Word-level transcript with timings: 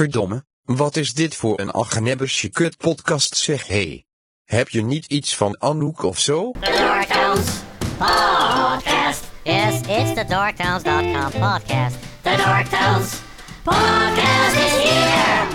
Verdomme, 0.00 0.44
wat 0.64 0.96
is 0.96 1.14
dit 1.14 1.36
voor 1.36 1.58
een 1.58 1.70
algenebbische 1.70 2.48
kut 2.48 2.76
podcast 2.76 3.36
zeg 3.36 3.66
hey. 3.66 4.04
Heb 4.44 4.68
je 4.68 4.82
niet 4.82 5.06
iets 5.06 5.36
van 5.36 5.60
Anouk 5.60 6.02
of 6.02 6.18
zo? 6.18 6.50
The 6.50 6.60
Dorktowns 6.60 7.50
Podcast. 7.98 9.24
Yes, 9.42 9.74
it's 9.74 10.14
the 10.14 10.24
Dorktowns.com 10.28 11.30
podcast. 11.30 11.96
The 12.22 12.34
Dorktowns 12.36 13.14
Podcast 13.62 14.56
is 14.56 14.72
here. 14.82 15.46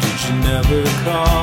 Did 0.00 0.22
you 0.26 0.34
never 0.52 0.82
call? 1.04 1.39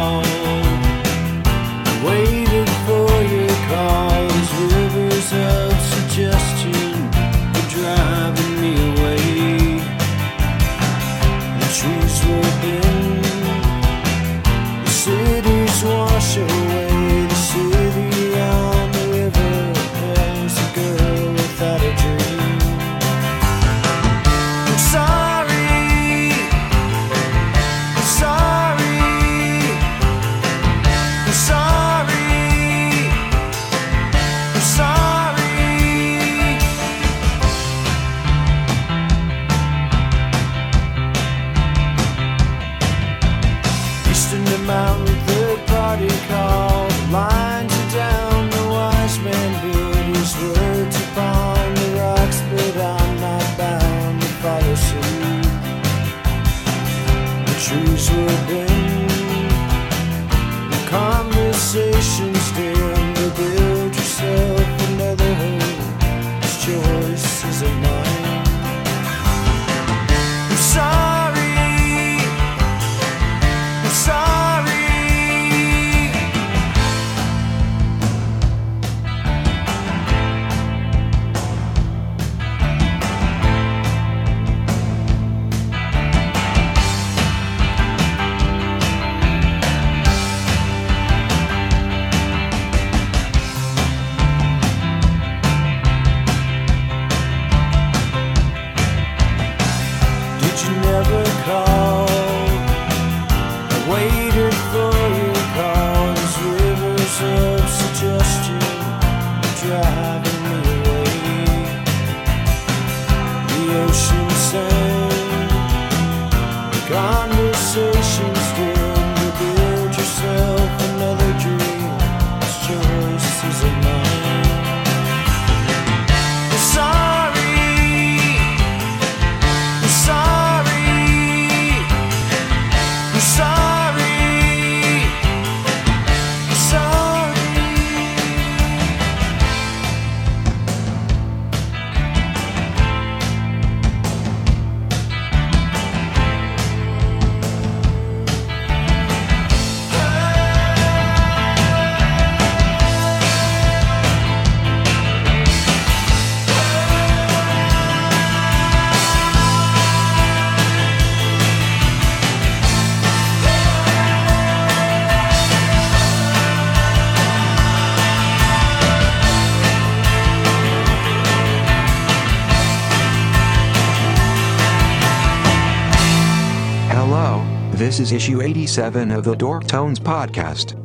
This 177.88 178.02
is 178.02 178.12
issue 178.12 178.42
87 178.42 179.12
of 179.12 179.24
the 179.24 179.34
Dorktones 179.34 179.98
podcast. 179.98 180.76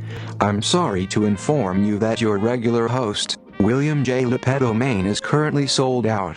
I'm 0.40 0.62
sorry 0.62 1.04
to 1.08 1.24
inform 1.24 1.82
you 1.82 1.98
that 1.98 2.20
your 2.20 2.38
regular 2.38 2.86
host, 2.86 3.38
William 3.58 4.04
J. 4.04 4.24
le 4.24 4.38
Petomane, 4.38 5.06
is 5.06 5.18
currently 5.18 5.66
sold 5.66 6.06
out. 6.06 6.36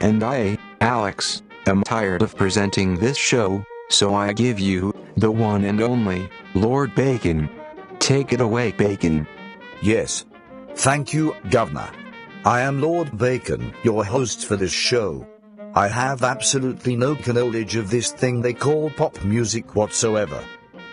And 0.00 0.24
I, 0.24 0.58
Alex, 0.80 1.42
am 1.68 1.84
tired 1.84 2.22
of 2.22 2.34
presenting 2.34 2.96
this 2.96 3.16
show, 3.16 3.64
so 3.88 4.12
I 4.12 4.32
give 4.32 4.58
you, 4.58 4.92
the 5.16 5.30
one 5.30 5.62
and 5.62 5.80
only, 5.80 6.28
Lord 6.54 6.92
Bacon. 6.96 7.48
Take 8.00 8.32
it 8.32 8.40
away, 8.40 8.72
Bacon. 8.72 9.28
Yes. 9.80 10.24
Thank 10.74 11.14
you, 11.14 11.36
Governor. 11.50 11.88
I 12.44 12.62
am 12.62 12.80
Lord 12.80 13.16
Bacon, 13.16 13.72
your 13.84 14.04
host 14.04 14.44
for 14.44 14.56
this 14.56 14.72
show. 14.72 15.24
I 15.74 15.86
have 15.86 16.24
absolutely 16.24 16.96
no 16.96 17.16
knowledge 17.26 17.76
of 17.76 17.90
this 17.90 18.10
thing 18.10 18.42
they 18.42 18.54
call 18.54 18.90
pop 18.90 19.22
music 19.22 19.76
whatsoever. 19.76 20.42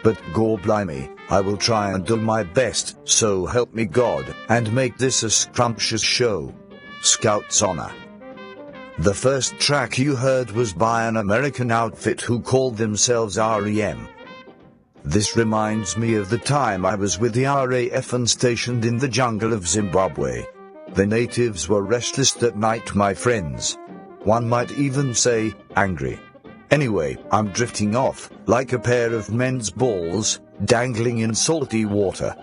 But 0.04 0.22
gore 0.34 0.60
blimey, 0.60 1.10
I 1.30 1.42
will 1.42 1.58
try 1.58 1.92
and 1.92 2.06
do 2.06 2.16
my 2.16 2.44
best, 2.44 2.96
so 3.04 3.48
help 3.48 3.74
me 3.74 3.86
God, 3.86 4.36
and 4.50 4.72
make 4.72 4.98
this 4.98 5.24
a 5.24 5.32
scrumptious 5.32 6.04
show. 6.04 6.54
Scout's 7.02 7.62
Honor. 7.64 7.92
The 9.00 9.16
first 9.16 9.58
track 9.60 9.98
you 9.98 10.16
heard 10.16 10.52
was 10.52 10.74
by 10.74 11.08
an 11.08 11.18
American 11.18 11.72
outfit 11.72 12.22
who 12.22 12.40
called 12.40 12.78
themselves 12.78 13.38
REM. 13.38 14.08
This 15.04 15.36
reminds 15.36 15.98
me 15.98 16.16
of 16.16 16.30
the 16.30 16.38
time 16.38 16.86
I 16.86 16.94
was 16.94 17.18
with 17.18 17.34
the 17.34 17.46
RAF 17.46 18.14
and 18.14 18.30
stationed 18.30 18.86
in 18.86 18.98
the 18.98 19.08
jungle 19.08 19.54
of 19.54 19.68
Zimbabwe. 19.68 20.46
The 20.94 21.06
natives 21.06 21.68
were 21.68 21.82
restless 21.82 22.34
that 22.34 22.58
night, 22.58 22.94
my 22.94 23.14
friends. 23.14 23.78
One 24.28 24.50
might 24.50 24.78
even 24.78 25.14
say, 25.14 25.53
angry. 25.78 26.20
Anyway, 26.70 27.18
I'm 27.32 27.47
drifting 27.53 27.96
off, 27.96 28.29
like 28.46 28.74
a 28.74 28.78
pair 28.78 29.14
of 29.14 29.32
men's 29.32 29.70
balls, 29.70 30.41
dangling 30.66 31.20
in 31.20 31.34
salty 31.34 31.85
water. 31.85 32.35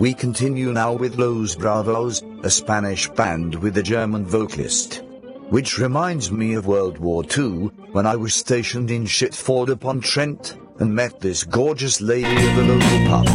We 0.00 0.14
continue 0.14 0.72
now 0.72 0.94
with 0.94 1.14
Los 1.14 1.54
Bravos, 1.54 2.24
a 2.42 2.50
Spanish 2.50 3.08
band 3.08 3.54
with 3.54 3.78
a 3.78 3.84
German 3.84 4.26
vocalist. 4.26 5.04
Which 5.50 5.78
reminds 5.78 6.32
me 6.32 6.54
of 6.54 6.66
World 6.66 6.98
War 6.98 7.22
II, 7.22 7.70
when 7.92 8.04
I 8.04 8.16
was 8.16 8.34
stationed 8.34 8.90
in 8.90 9.04
Shitford 9.04 9.68
upon 9.68 10.00
Trent, 10.00 10.56
and 10.80 10.92
met 10.92 11.20
this 11.20 11.44
gorgeous 11.44 12.00
lady 12.00 12.26
at 12.26 12.56
the 12.56 12.64
local 12.64 12.98
pub. 13.06 13.26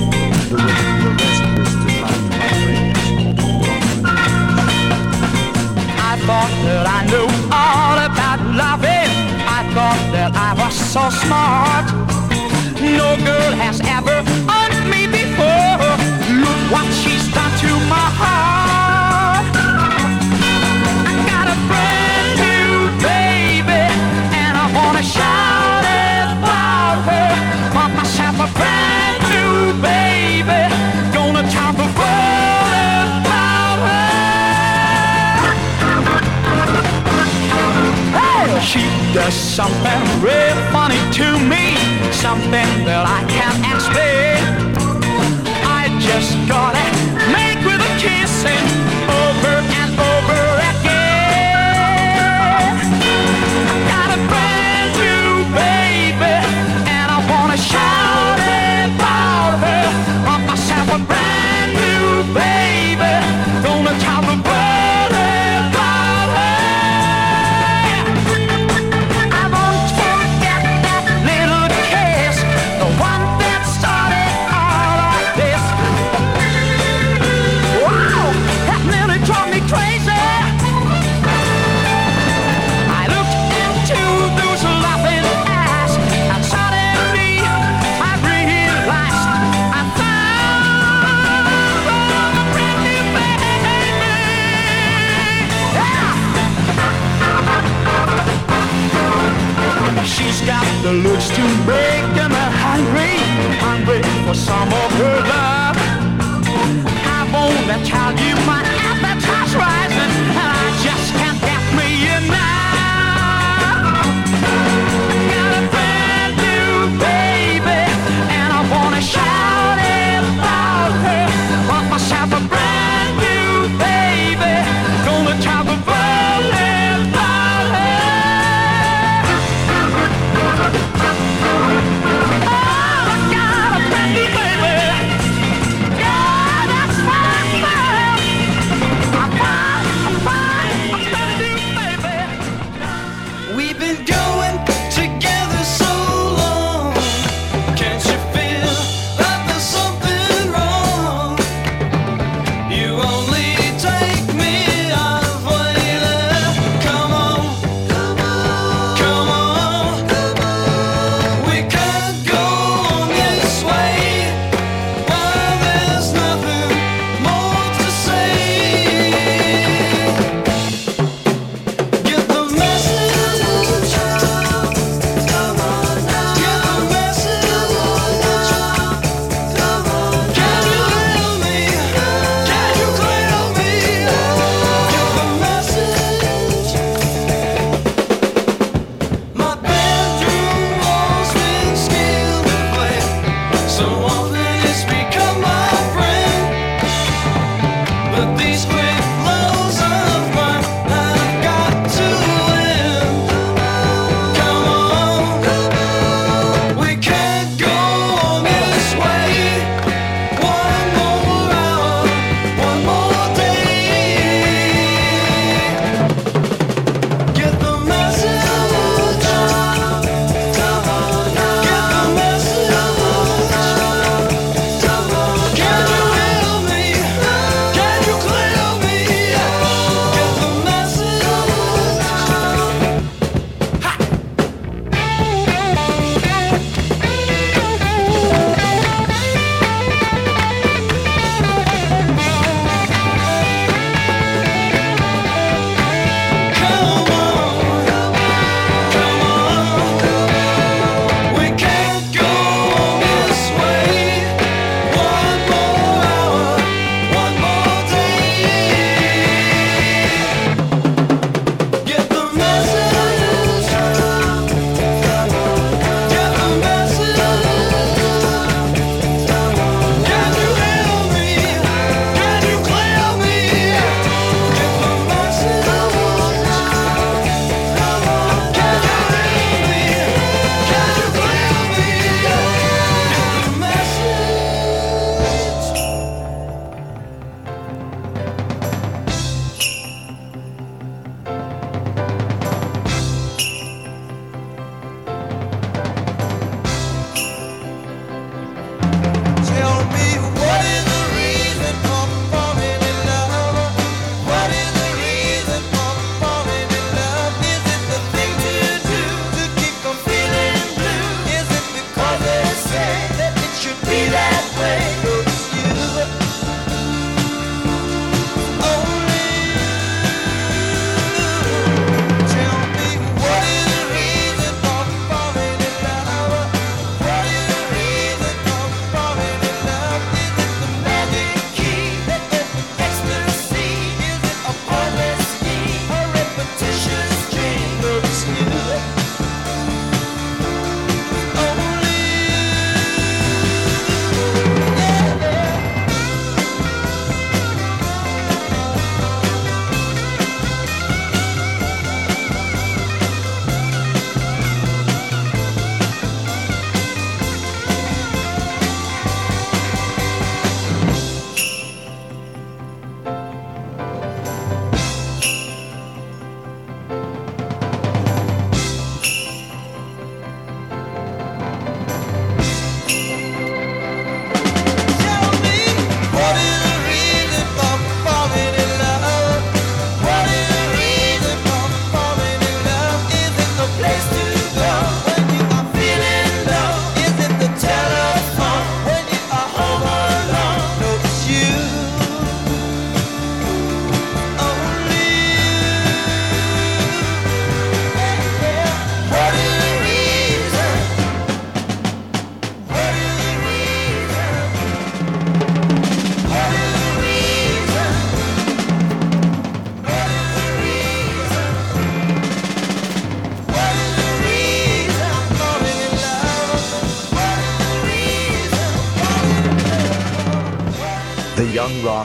I 5.98 6.18
thought 6.19 6.51
that 6.66 6.88
I 6.88 7.06
knew 7.06 7.25
I 10.33 10.54
was 10.57 10.74
so 10.75 11.10
smart. 11.10 11.86
No 12.81 13.16
girl 13.24 13.51
has 13.54 13.80
ever 13.81 14.44
does 39.15 39.33
something 39.33 40.01
real 40.19 40.57
funny 40.73 41.00
to 41.13 41.39
me, 41.47 41.73
something 42.12 42.67
that 42.83 43.06
I 43.07 43.23
can't 43.31 43.63
explain. 43.71 44.44
I 45.63 45.88
just 46.03 46.35
gotta 46.50 46.83
make 47.31 47.63
with 47.63 47.79
a 47.79 47.94
kiss 47.97 48.44
and 48.44 48.75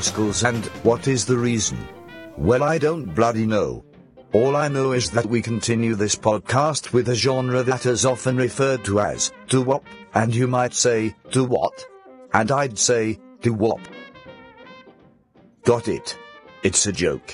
rascals 0.01 0.45
and 0.45 0.65
what 0.83 1.07
is 1.09 1.27
the 1.27 1.37
reason? 1.37 1.77
Well, 2.39 2.63
I 2.63 2.79
don't 2.79 3.15
bloody 3.15 3.45
know. 3.45 3.85
All 4.33 4.57
I 4.57 4.67
know 4.67 4.93
is 4.93 5.11
that 5.11 5.27
we 5.27 5.43
continue 5.43 5.95
this 5.95 6.17
podcast 6.17 6.95
with 6.95 7.11
a 7.11 7.15
genre 7.15 7.63
that 7.63 7.85
is 7.85 8.07
often 8.07 8.39
referred 8.39 8.83
to 8.87 9.01
as 9.01 9.31
doo 9.49 9.61
wop, 9.61 9.85
and 10.15 10.35
you 10.35 10.47
might 10.47 10.73
say, 10.73 11.15
doo 11.33 11.45
what? 11.45 11.87
And 12.33 12.51
I'd 12.51 12.79
say, 12.79 13.19
doo 13.43 13.53
wop. 13.53 13.81
Got 15.65 15.87
it. 15.89 16.17
It's 16.63 16.87
a 16.87 16.93
joke. 16.93 17.31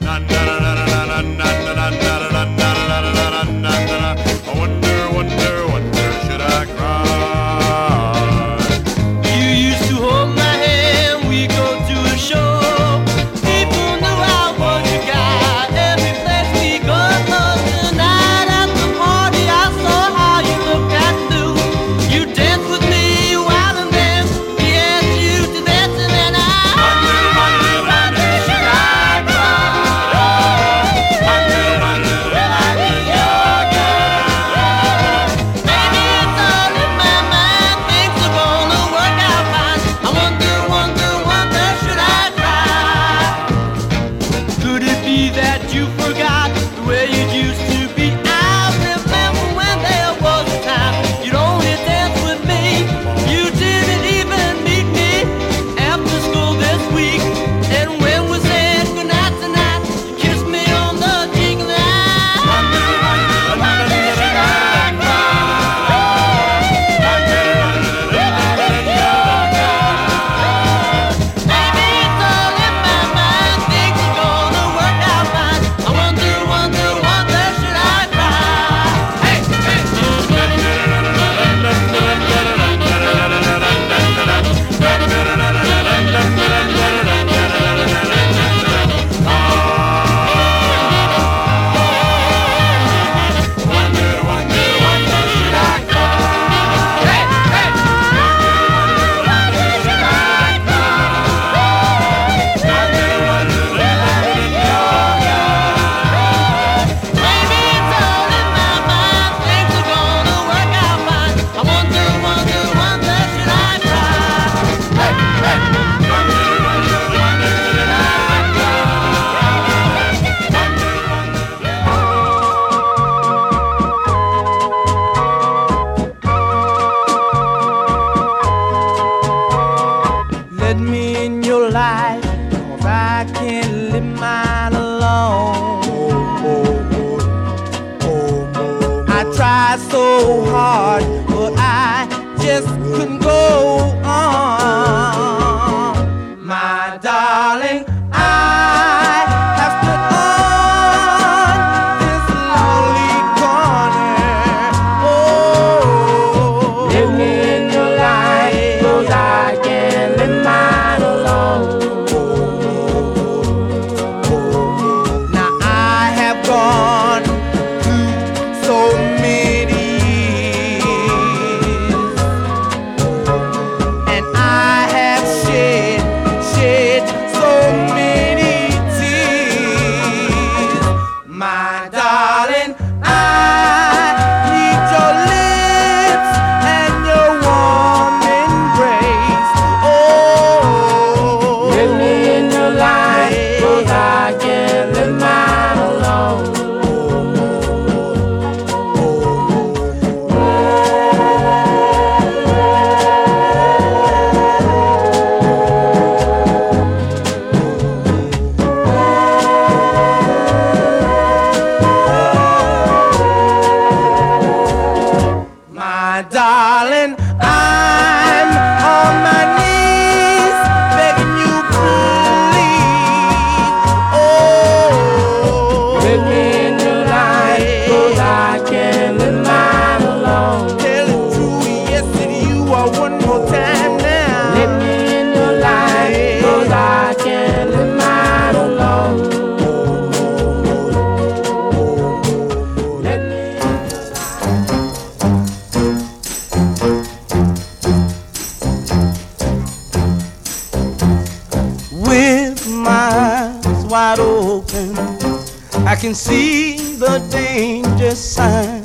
I 255.86 255.94
can 255.94 256.14
see 256.14 256.96
the 256.96 257.24
danger 257.30 258.10
sign. 258.10 258.82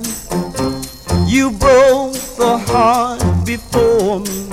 You 1.27 1.49
broke 1.49 2.13
the 2.37 2.59
heart 2.67 3.23
before 3.43 4.19
me, 4.19 4.47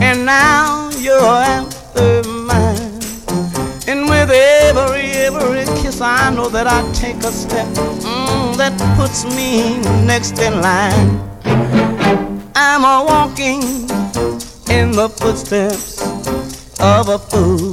and 0.00 0.24
now 0.24 0.88
you're 0.98 1.20
after 1.20 2.22
mine. 2.28 3.02
And 3.88 4.08
with 4.08 4.30
every, 4.30 5.10
every 5.26 5.64
kiss, 5.82 6.00
I 6.00 6.30
know 6.32 6.48
that 6.48 6.68
I 6.68 6.80
take 6.92 7.16
a 7.24 7.32
step 7.32 7.66
mm, 7.66 8.56
that 8.56 8.78
puts 8.96 9.24
me 9.24 9.78
next 10.06 10.38
in 10.38 10.60
line. 10.60 11.18
I'm 12.54 12.84
a 12.84 13.04
walking 13.04 13.62
in 14.70 14.92
the 14.92 15.08
footsteps 15.08 16.00
of 16.78 17.08
a 17.08 17.18
fool. 17.18 17.67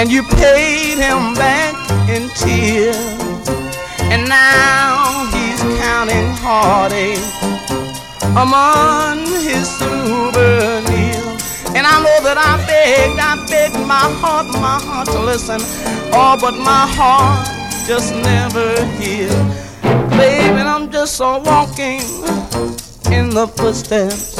And 0.00 0.10
you 0.10 0.22
paid 0.22 0.96
him 0.96 1.34
back 1.34 1.74
in 2.08 2.28
tears. 2.30 2.96
And 4.10 4.26
now 4.28 5.26
he's 5.30 5.60
counting 5.78 6.28
heartache 6.40 7.20
among 8.34 9.26
his 9.44 9.68
souvenirs. 9.78 11.42
And 11.76 11.86
I 11.86 11.96
know 12.02 12.18
that 12.24 12.38
I 12.38 12.56
begged, 12.66 13.20
I 13.20 13.36
begged 13.46 13.86
my 13.86 14.08
heart, 14.20 14.46
my 14.46 14.80
heart 14.80 15.08
to 15.08 15.20
listen. 15.20 15.60
Oh, 16.12 16.38
but 16.40 16.56
my 16.56 16.86
heart 16.96 17.46
just 17.86 18.14
never 18.14 18.84
hears. 18.96 19.34
Baby, 20.16 20.62
I'm 20.62 20.90
just 20.90 21.20
a 21.20 21.42
walking 21.44 22.00
in 23.12 23.30
the 23.30 23.46
footsteps 23.54 24.38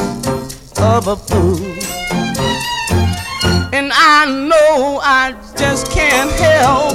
of 0.79 1.07
a 1.07 1.15
fool. 1.15 1.80
And 3.73 3.89
I 3.93 4.25
know 4.25 4.99
I 5.01 5.31
just 5.57 5.91
can't 5.93 6.29
help 6.31 6.93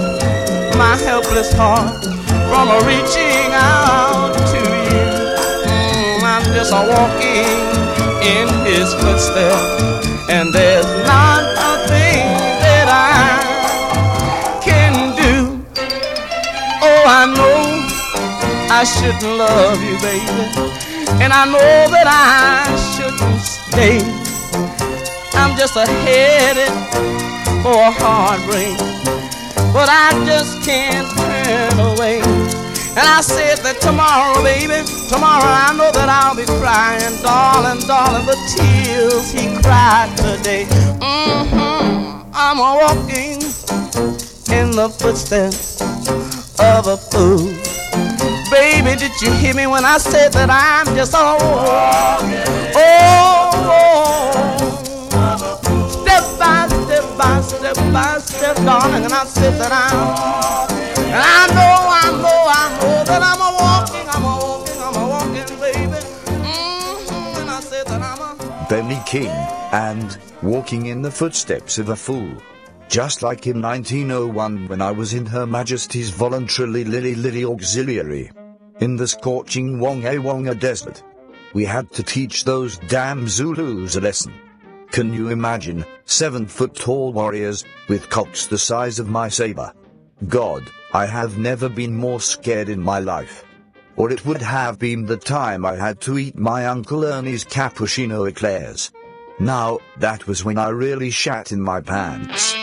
my 0.77 0.95
helpless 0.97 1.51
heart 1.55 2.05
from 2.53 2.69
reaching 2.85 3.49
out 3.57 4.37
to 4.53 4.61
you. 4.61 5.09
Mm, 5.65 6.23
I'm 6.23 6.45
just 6.53 6.73
walking 6.73 7.57
in 8.21 8.47
his 8.69 8.93
footsteps, 9.01 10.07
and 10.29 10.53
there's 10.53 10.85
not 11.09 11.43
a 11.57 11.89
thing 11.89 12.29
that 12.61 12.89
I 12.93 14.61
can 14.61 15.17
do. 15.17 15.65
Oh, 16.83 17.03
I 17.09 17.25
know 17.37 17.57
I 18.71 18.85
shouldn't 18.85 19.39
love 19.39 19.81
you, 19.83 19.97
baby, 20.05 20.45
and 21.25 21.33
I 21.33 21.47
know 21.47 21.89
that 21.91 22.07
I 22.07 22.69
shouldn't 22.93 23.41
stay. 23.41 24.06
Just 25.67 25.79
a 25.79 25.93
headed 26.07 26.71
for 27.61 27.75
a 27.75 27.91
heartbreak, 27.91 28.79
but 29.75 29.89
I 29.91 30.15
just 30.25 30.63
can't 30.63 31.11
turn 31.19 31.81
away. 31.81 32.21
And 32.95 33.03
I 33.03 33.19
said 33.21 33.59
that 33.67 33.81
tomorrow, 33.81 34.39
baby, 34.47 34.87
tomorrow 35.11 35.43
I 35.43 35.75
know 35.75 35.91
that 35.91 36.07
I'll 36.07 36.37
be 36.39 36.47
crying, 36.63 37.19
darling, 37.21 37.83
darling, 37.83 38.25
the 38.31 38.39
tears 38.47 39.33
he 39.35 39.51
cried 39.59 40.07
today. 40.15 40.71
hmm 41.03 42.23
I'm 42.33 42.59
walking 42.63 43.43
in 44.55 44.71
the 44.71 44.89
footsteps 44.89 45.83
of 46.63 46.87
a 46.87 46.97
fool. 46.97 47.51
Baby, 48.55 48.95
did 48.95 49.21
you 49.21 49.33
hear 49.33 49.55
me 49.55 49.67
when 49.67 49.85
I 49.85 49.99
said 49.99 50.33
that 50.35 50.47
I'm 50.49 50.95
just 50.95 51.13
a? 51.13 51.19
Oh, 52.79 53.27
step 54.37 54.56
by 57.17 57.41
step 57.41 57.77
by 57.93 58.19
step 58.19 58.57
darling, 58.57 59.05
and 59.05 59.13
I 59.13 59.25
that 59.25 59.73
I'm, 59.73 60.71
and 60.99 61.15
I 61.15 61.47
know, 61.57 61.77
I 61.89 62.07
know, 62.23 62.41
I 62.49 62.65
know 62.81 63.05
that 63.05 63.23
I'm 63.23 63.41
a 63.41 63.51
walking, 63.61 64.07
I'm 64.09 64.25
a 64.25 64.35
walking, 64.45 64.79
I'm 64.81 64.97
a 64.97 65.09
walking, 65.09 65.61
baby. 65.61 66.01
hmm 66.27 67.41
And 67.41 67.51
I 67.51 67.61
said 67.61 67.87
that. 67.87 68.69
Benny 68.69 69.01
King, 69.07 69.31
and 69.73 70.19
Walking 70.43 70.87
in 70.87 71.01
the 71.01 71.11
Footsteps 71.11 71.79
of 71.79 71.89
a 71.89 71.97
Fool. 71.97 72.37
Just 72.89 73.23
like 73.23 73.47
in 73.47 73.63
1901 73.63 74.69
when 74.69 74.83
I 74.83 74.91
was 74.91 75.15
in 75.15 75.25
Her 75.25 75.47
Majesty's 75.47 76.11
Voluntarily 76.11 76.85
Lily 76.85 77.15
Lily 77.15 77.45
Auxiliary. 77.45 78.31
In 78.81 78.97
the 78.97 79.07
scorching 79.07 79.79
Wonga 79.79 80.21
Wonga 80.21 80.55
Desert. 80.55 81.03
We 81.55 81.65
had 81.65 81.91
to 81.93 82.03
teach 82.03 82.45
those 82.45 82.79
damn 82.89 83.29
Zulus 83.29 83.97
a 83.97 84.01
lesson. 84.01 84.35
Can 84.91 85.13
you 85.13 85.29
imagine, 85.29 85.85
seven 86.05 86.47
foot 86.47 86.75
tall 86.75 87.13
warriors, 87.13 87.65
with 87.89 88.09
cocks 88.09 88.47
the 88.47 88.59
size 88.59 88.99
of 88.99 89.09
my 89.09 89.29
saber? 89.29 89.73
God, 90.29 90.65
I 90.93 91.07
have 91.07 91.39
never 91.39 91.69
been 91.69 91.95
more 91.95 92.21
scared 92.21 92.69
in 92.69 92.81
my 92.81 93.01
life. 93.01 93.45
Or 93.97 94.11
it 94.11 94.25
would 94.25 94.43
have 94.43 94.79
been 94.79 95.07
the 95.07 95.17
time 95.17 95.65
I 95.65 95.77
had 95.77 96.01
to 96.03 96.19
eat 96.19 96.37
my 96.37 96.67
Uncle 96.67 97.05
Ernie's 97.05 97.45
cappuccino 97.45 98.29
eclairs. 98.29 98.91
Now, 99.39 99.79
that 99.99 100.27
was 100.27 100.45
when 100.45 100.59
I 100.59 100.69
really 100.71 101.11
shat 101.11 101.53
in 101.53 101.61
my 101.61 101.81
pants. 101.81 102.55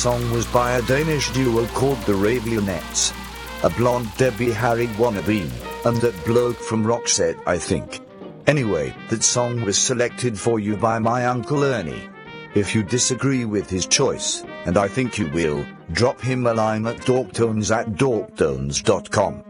Song 0.00 0.30
was 0.30 0.46
by 0.46 0.78
a 0.78 0.82
Danish 0.86 1.30
duo 1.32 1.66
called 1.74 2.00
the 2.04 2.14
Raveonettes. 2.14 3.12
A 3.64 3.68
blonde 3.68 4.08
Debbie 4.16 4.50
Harry 4.50 4.86
wannabe, 4.96 5.50
and 5.84 5.94
that 5.98 6.24
bloke 6.24 6.56
from 6.56 6.86
Roxette, 6.86 7.38
I 7.46 7.58
think. 7.58 8.00
Anyway, 8.46 8.94
that 9.10 9.22
song 9.22 9.60
was 9.60 9.76
selected 9.76 10.38
for 10.38 10.58
you 10.58 10.74
by 10.78 10.98
my 10.98 11.26
Uncle 11.26 11.62
Ernie. 11.64 12.08
If 12.54 12.74
you 12.74 12.82
disagree 12.82 13.44
with 13.44 13.68
his 13.68 13.84
choice, 13.84 14.42
and 14.64 14.78
I 14.78 14.88
think 14.88 15.18
you 15.18 15.28
will, 15.32 15.66
drop 15.92 16.18
him 16.18 16.46
a 16.46 16.54
line 16.54 16.86
at 16.86 16.96
dorktones 17.00 17.70
at 17.70 17.90
dorktones.com. 17.90 19.44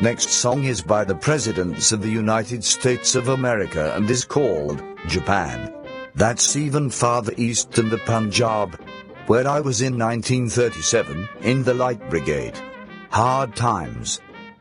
Next 0.00 0.30
song 0.30 0.64
is 0.64 0.80
by 0.80 1.04
the 1.04 1.16
Presidents 1.16 1.92
of 1.92 2.00
the 2.00 2.08
United 2.08 2.64
States 2.64 3.14
of 3.14 3.28
America 3.28 3.92
and 3.94 4.08
is 4.08 4.24
called 4.24 4.82
Japan. 5.06 5.70
That's 6.14 6.56
even 6.56 6.88
farther 6.88 7.34
east 7.36 7.72
than 7.72 7.90
the 7.90 7.98
Punjab, 7.98 8.80
where 9.26 9.46
I 9.46 9.60
was 9.60 9.80
in 9.80 9.98
1937, 9.98 11.28
in 11.42 11.62
the 11.62 11.74
Light 11.74 12.10
Brigade. 12.10 12.58
Hard 13.10 13.54
times. 13.56 14.20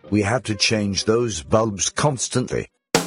We 0.09 0.21
had 0.21 0.45
to 0.45 0.55
change 0.55 1.05
those 1.05 1.43
bulbs 1.43 1.89
constantly. 1.89 2.67
Big 2.93 3.05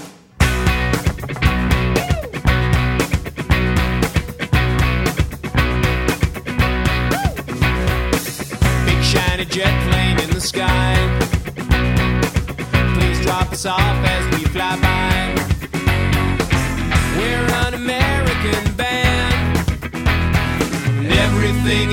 shiny 9.03 9.45
jet 9.47 9.91
plane 9.91 10.21
in 10.21 10.31
the 10.31 10.41
sky. 10.41 10.95
Please 12.95 13.21
drop 13.23 13.53
us 13.53 13.67
off 13.67 14.12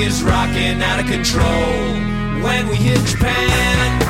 is 0.09 0.23
rocking 0.23 0.81
out 0.81 0.99
of 0.99 1.05
control 1.05 1.69
when 2.43 2.67
we 2.67 2.75
hit 2.75 2.99
Japan. 3.05 4.01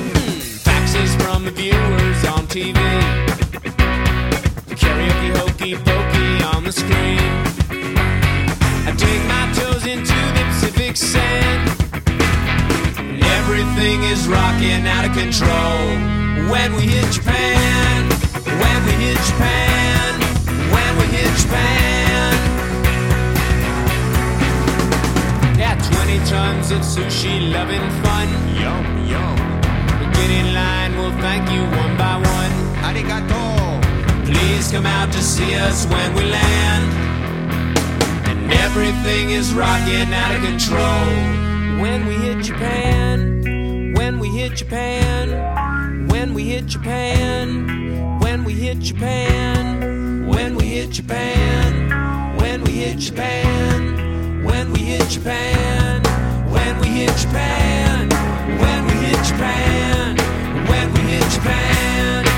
Hmm, 0.00 0.40
faxes 0.66 1.12
from 1.20 1.44
the 1.44 1.50
viewers 1.50 2.20
on 2.34 2.46
TV. 2.56 2.78
Karaoke 4.80 5.30
hokey 5.38 5.74
pokey 5.86 6.42
on 6.54 6.64
the 6.64 6.72
screen. 6.72 7.32
I 8.88 8.92
dig 9.02 9.20
my 9.34 9.44
toes 9.58 9.84
into 9.94 10.18
the 10.36 10.44
Pacific 10.50 10.96
sand. 10.96 11.68
Everything 13.38 14.04
is 14.04 14.26
rocking 14.26 14.86
out 14.86 15.04
of 15.04 15.12
control 15.12 15.80
when 16.50 16.74
we 16.76 16.84
hit 16.94 17.12
Japan. 17.12 18.08
When 18.62 18.78
we 18.86 18.92
hit 19.04 19.18
Japan. 19.30 20.20
When 20.74 20.92
we 20.98 21.06
hit 21.16 21.32
Japan. 21.42 22.11
many 26.12 26.28
tons 26.28 26.70
of 26.70 26.80
sushi, 26.80 27.52
loving 27.52 27.88
fun. 28.02 28.28
Yum, 28.60 29.06
yum. 29.06 29.36
Get 30.12 30.30
in 30.30 30.54
line, 30.54 30.96
we'll 30.96 31.16
thank 31.22 31.50
you 31.50 31.62
one 31.62 31.96
by 31.96 32.16
one. 32.16 32.52
Arigato. 32.86 33.80
Please 34.26 34.70
come 34.70 34.86
out 34.86 35.10
to 35.12 35.22
see 35.22 35.54
us 35.54 35.86
when 35.86 36.14
we 36.14 36.22
land. 36.24 36.92
And 38.28 38.52
everything 38.52 39.30
is 39.30 39.54
rocking 39.54 40.12
out 40.12 40.34
of 40.34 40.42
control. 40.42 41.06
When 41.80 42.06
we 42.06 42.14
hit 42.14 42.44
Japan, 42.44 43.94
when 43.94 44.18
we 44.18 44.28
hit 44.28 44.54
Japan, 44.54 46.06
when 46.08 46.34
we 46.34 46.44
hit 46.44 46.66
Japan, 46.66 48.18
when 48.20 48.44
we 48.44 48.54
hit 48.54 48.78
Japan, 48.80 50.26
when 50.28 50.54
we 50.56 50.64
hit 50.64 50.90
Japan. 50.90 52.36
When 52.36 52.64
we 52.64 52.72
hit 52.72 52.98
Japan 52.98 53.92
when 54.44 54.72
we 54.72 54.80
hit 54.80 55.08
Japan 55.08 56.01
when 56.52 56.78
we 56.80 56.88
hit 56.88 57.16
Japan, 57.16 58.08
when 58.60 58.86
we 58.86 58.92
hit 59.06 59.24
Japan, 59.24 60.16
when 60.68 60.92
we 60.94 61.00
hit 61.00 61.30
Japan. 61.32 62.31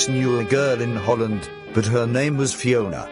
Once 0.00 0.08
knew 0.08 0.38
a 0.38 0.44
girl 0.44 0.80
in 0.80 0.96
Holland, 0.96 1.50
but 1.74 1.84
her 1.84 2.06
name 2.06 2.38
was 2.38 2.54
Fiona. 2.54 3.06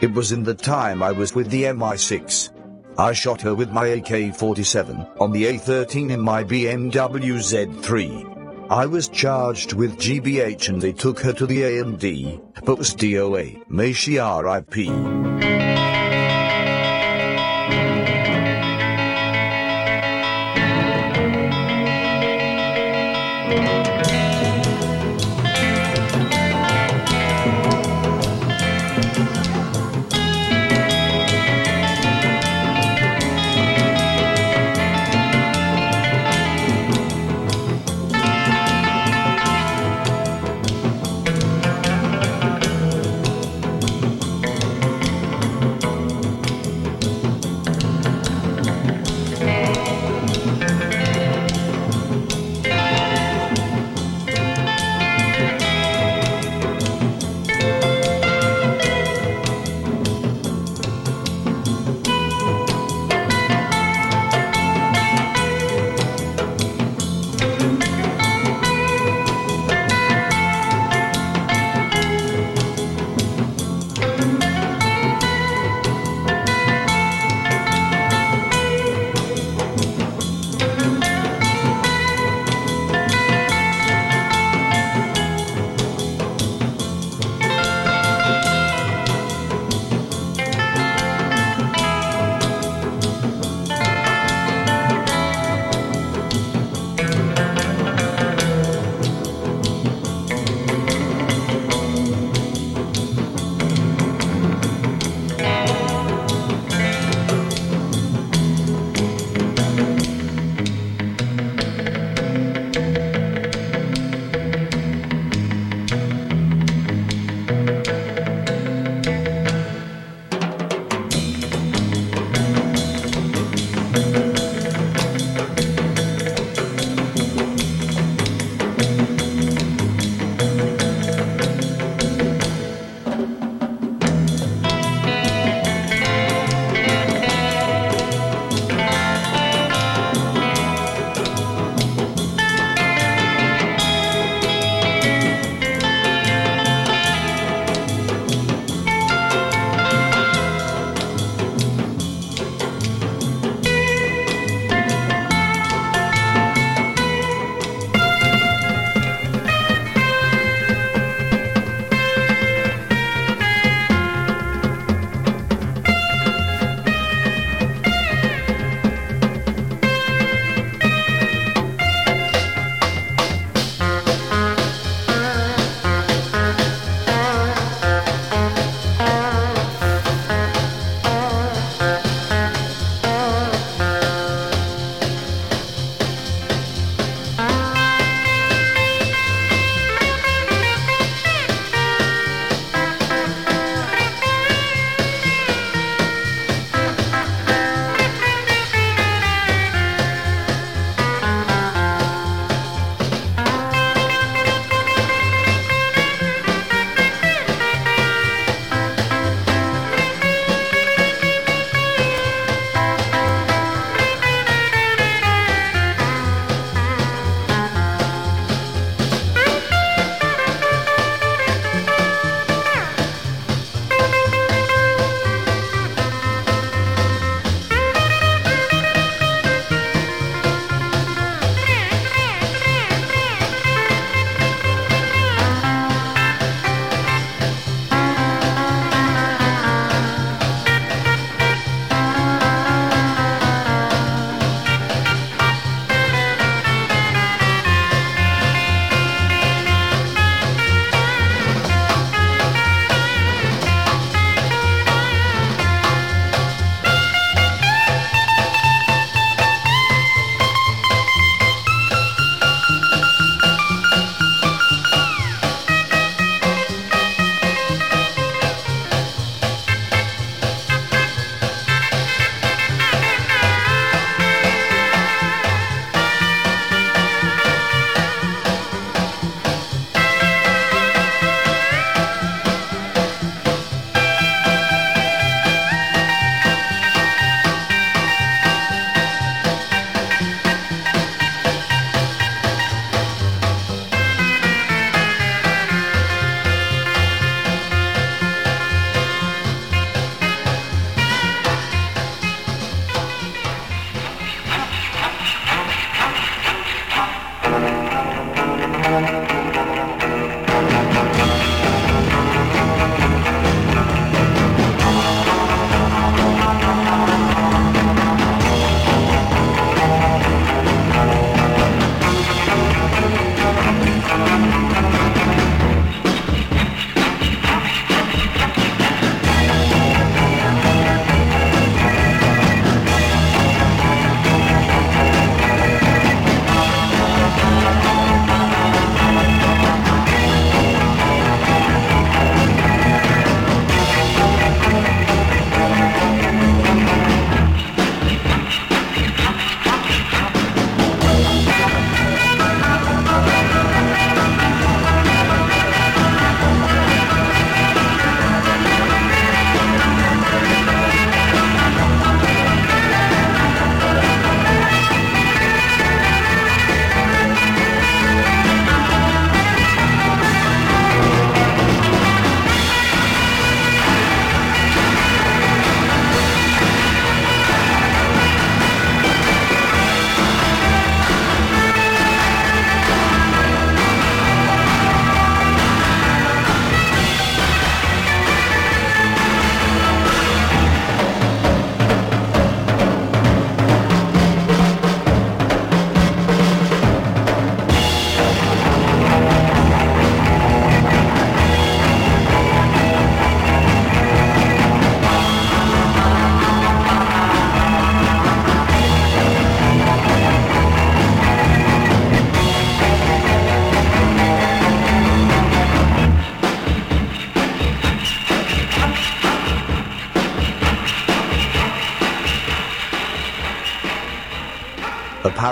It 0.00 0.12
was 0.12 0.32
in 0.32 0.42
the 0.42 0.54
time 0.54 1.00
I 1.00 1.12
was 1.12 1.36
with 1.36 1.48
the 1.50 1.64
MI6. 1.64 2.50
I 2.98 3.12
shot 3.12 3.40
her 3.42 3.54
with 3.54 3.70
my 3.70 3.86
AK 3.86 4.34
47 4.34 5.06
on 5.20 5.30
the 5.30 5.44
A13 5.44 6.10
in 6.10 6.20
my 6.20 6.42
BMW 6.42 7.38
Z3. 7.38 8.66
I 8.68 8.86
was 8.86 9.06
charged 9.06 9.74
with 9.74 9.98
GBH 9.98 10.68
and 10.68 10.82
they 10.82 10.92
took 10.92 11.20
her 11.20 11.32
to 11.32 11.46
the 11.46 11.62
AMD, 11.62 12.64
but 12.64 12.76
was 12.76 12.92
DOA. 12.92 13.62
May 13.70 13.92
she 13.92 14.18
RIP. 14.18 15.81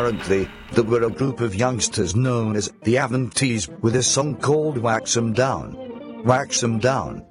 Apparently, 0.00 0.48
there 0.72 0.84
were 0.84 1.02
a 1.02 1.10
group 1.10 1.40
of 1.40 1.54
youngsters 1.54 2.16
known 2.16 2.56
as 2.56 2.72
the 2.84 2.94
Avantis 2.94 3.68
with 3.82 3.96
a 3.96 4.02
song 4.02 4.34
called 4.34 4.78
Wax 4.78 5.14
'em 5.14 5.34
Down. 5.34 5.76
Wax 6.24 6.64
'em 6.64 6.78
Down. 6.78 7.22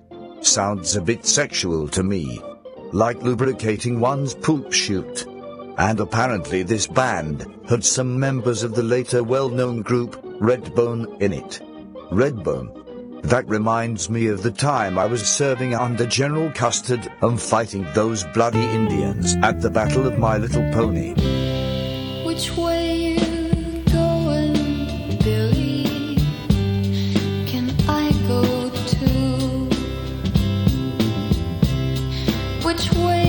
Sounds 0.42 0.96
a 0.96 1.02
bit 1.02 1.26
sexual 1.26 1.88
to 1.88 2.04
me. 2.04 2.40
Like 2.94 3.24
lubricating 3.24 4.00
one's 4.00 4.36
poop 4.36 4.72
chute. 4.72 5.26
And 5.80 6.00
apparently 6.00 6.62
this 6.62 6.86
band 6.86 7.48
had 7.68 7.84
some 7.84 8.20
members 8.20 8.62
of 8.62 8.76
the 8.76 8.84
later 8.84 9.24
well-known 9.24 9.82
group, 9.82 10.24
Redbone, 10.40 11.20
in 11.24 11.34
it. 11.34 11.62
Redbone. 12.12 12.70
That 13.24 13.50
reminds 13.50 14.12
me 14.12 14.28
of 14.28 14.44
the 14.44 14.52
time 14.52 15.00
I 15.00 15.08
was 15.08 15.24
serving 15.24 15.74
under 15.74 16.06
General 16.06 16.52
Custard 16.52 17.12
and 17.24 17.42
fighting 17.42 17.88
those 17.96 18.26
bloody 18.26 18.64
Indians 18.64 19.36
at 19.42 19.60
the 19.60 19.72
Battle 19.72 20.06
of 20.06 20.20
My 20.20 20.38
Little 20.38 20.72
Pony. 20.72 21.49
Which 32.70 32.92
way 32.94 33.29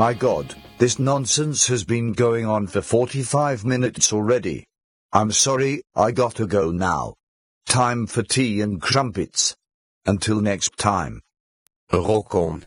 My 0.00 0.14
god, 0.14 0.54
this 0.78 0.98
nonsense 0.98 1.66
has 1.66 1.84
been 1.84 2.14
going 2.14 2.46
on 2.46 2.68
for 2.68 2.80
45 2.80 3.66
minutes 3.66 4.14
already. 4.14 4.64
I'm 5.12 5.30
sorry, 5.30 5.82
I 5.94 6.10
gotta 6.10 6.46
go 6.46 6.70
now. 6.70 7.16
Time 7.66 8.06
for 8.06 8.22
tea 8.22 8.62
and 8.62 8.80
crumpets. 8.80 9.54
Until 10.06 10.40
next 10.40 10.78
time. 10.78 11.20
Rock 11.92 12.34
on. 12.34 12.64